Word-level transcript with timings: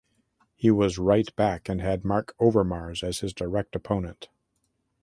He 0.55 0.71
was 0.71 0.97
right 0.97 1.29
back 1.35 1.69
and 1.69 1.79
had 1.79 2.03
Marc 2.03 2.35
Overmars 2.39 3.03
as 3.03 3.19
his 3.19 3.33
direct 3.35 3.75
opponent. 3.75 4.29